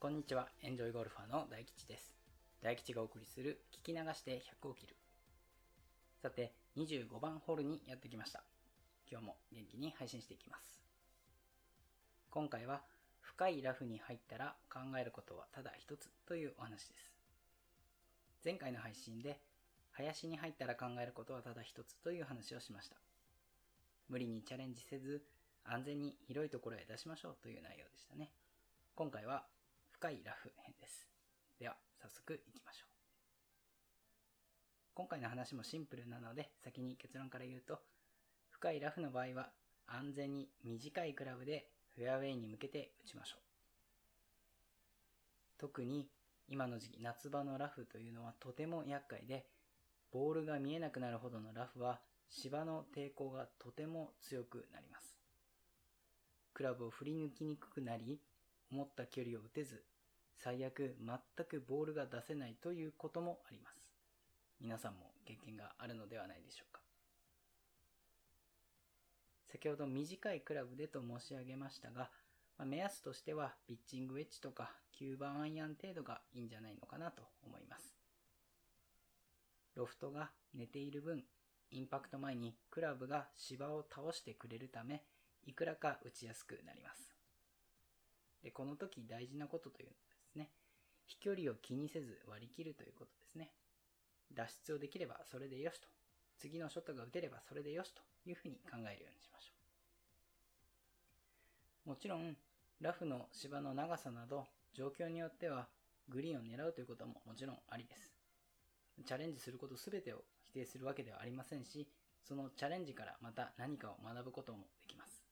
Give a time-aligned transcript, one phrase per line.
[0.00, 2.14] こんにちは、エンジョイゴルファーの大吉です。
[2.62, 4.96] 大吉がお送りする聞き流して100を切る。
[6.22, 8.42] さて、25番ホールにやってきました。
[9.12, 10.80] 今日も元気に配信していきます。
[12.30, 12.80] 今回は、
[13.20, 17.12] 深いラフに入ったら考えることはただ一つというお話です。
[18.42, 19.38] 前回の配信で、
[19.90, 22.96] 林に入ったら考えることはただ一つという話をしました。
[24.08, 25.22] 無理にチャレンジせず、
[25.62, 28.30] 安全に広いところへ出しましょうという内容でしたね。
[28.94, 29.44] 今回は
[30.00, 31.06] 深いラフ編です。
[31.58, 32.88] では、早速行きましょう。
[34.94, 37.80] 今回の話もシンプルなので、先に結論から言うと、
[38.48, 39.50] 深いラフの場合は、
[39.86, 43.42] 安全に短いクラブでフェアウェイに向けて打ちましょう。
[45.58, 46.08] 特に
[46.48, 49.44] 今の時期夏場のラフというのはとても厄介で、
[50.12, 55.18] ボールが見えなくなるほどのラフは芝の抵抗がとても強くなります。
[56.54, 58.18] クラブを振り抜きにくくなり、
[58.72, 59.84] 思った距離を打てず、
[60.42, 63.76] 最悪全くボールが出せないということもあります。
[64.60, 66.80] 皆さんも経験があるのではないでしょうか。
[69.52, 72.10] 先ほど短いクラブでと申し上げましたが、
[72.56, 77.94] まあ、目安としてはピッチングウェッジとか9番アイアン程度がいいんじゃないのかなと思います。
[79.74, 81.22] ロフトが寝ている分、
[81.70, 85.02] インパクト前にクラブが芝を倒してくれるため、
[85.44, 87.14] いくらか打ちやすくなります。
[88.42, 89.88] で、この時大事なことという
[90.30, 90.50] ですね、
[91.06, 93.50] 飛距離を気にせず割り切るということですね。
[94.32, 95.88] 脱出をできればそれでよしと。
[96.38, 99.52] 次のショットが打てればそれでよしというふうに考えるようにしましょ
[101.86, 101.90] う。
[101.90, 102.36] もちろん、
[102.80, 105.68] ラフの芝の長さなど、状況によっては
[106.08, 108.14] グリーンを狙うということももちろんありです。
[109.04, 111.88] チャレンジすることすべてを否定するわけではありませんし、
[112.22, 115.24] そのチャレンジからまた何かを学ぶこともできます。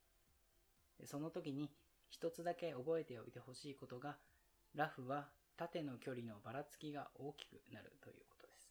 [1.04, 1.70] その時に
[2.10, 4.16] 一つだけ覚えておいてほしいことが、
[4.78, 8.70] ラフは縦の距離のばらつきが大きくなるということです。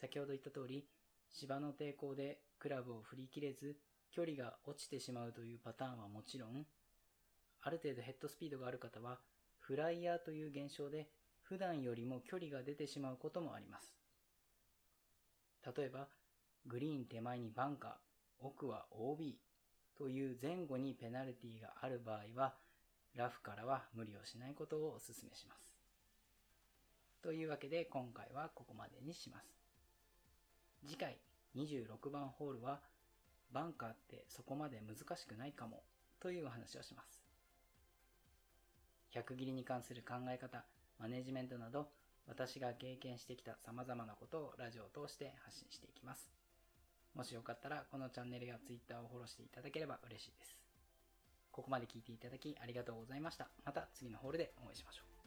[0.00, 0.84] 先ほど言った通り、
[1.30, 3.76] 芝の抵抗でクラブを振り切れず、
[4.10, 6.66] 距離が落ちてしまうというパターンはもちろん、
[7.62, 9.20] ある程度ヘッドスピードがある方は、
[9.60, 11.06] フライヤーという現象で、
[11.42, 13.94] 普段よりも距離が出てしまうこともあります。
[15.76, 16.08] 例えば、
[16.66, 17.92] グリーン手前にバンカー、
[18.40, 19.38] 奥は OB
[19.96, 22.54] という前後にペナルティがある場合は、
[23.16, 25.72] ラフからは無理をしないことをお勧めします。
[27.22, 29.46] というわけで今回はここまでにします。
[30.86, 31.18] 次回
[31.54, 32.80] 26番ホールは
[33.52, 35.82] バンカーってそこまで難しくないかも
[36.20, 37.20] というお話をします。
[39.14, 40.64] 100切りに関する考え方、
[40.98, 41.88] マネジメントなど
[42.26, 46.30] 私が経験してきた様々なことをラジオを通して発信していきます。
[47.14, 50.71] もしよかったらこのチャンネルや Twitter をフォローしていただければ嬉しいです。
[51.52, 53.48] ここまで聞いていただきありがとうございました。
[53.64, 55.21] また次のホールでお会いしましょう。